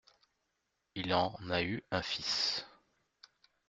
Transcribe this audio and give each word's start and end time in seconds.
Il 0.95 1.13
en 1.13 1.31
a 1.51 1.61
eu 1.61 1.83
un 1.91 2.01
fils. 2.01 2.65